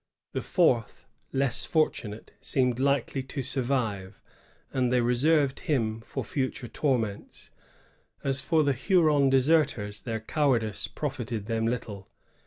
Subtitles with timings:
[0.31, 4.19] The fourth, less fortunate, seemed likely to survive,
[4.73, 7.51] and they reserved him for future torments.
[8.23, 12.09] As for the Huron deserters, their cowardice profited them little.